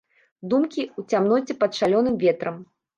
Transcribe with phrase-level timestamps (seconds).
[0.53, 2.63] Думкі ў цямноце пад шалёным ветрам.